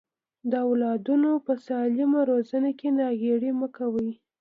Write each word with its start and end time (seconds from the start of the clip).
د 0.51 0.53
اولادونو 0.67 1.31
په 1.45 1.53
سالمه 1.67 2.19
روزنه 2.31 2.69
کې 2.79 2.89
ناغيړي 2.99 3.51
مکوئ. 3.61 4.11